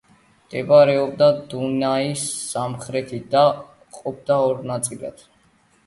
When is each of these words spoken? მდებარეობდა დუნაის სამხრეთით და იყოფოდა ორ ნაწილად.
მდებარეობდა 0.45 1.27
დუნაის 1.51 2.25
სამხრეთით 2.47 3.31
და 3.37 3.47
იყოფოდა 3.53 4.43
ორ 4.51 4.69
ნაწილად. 4.75 5.29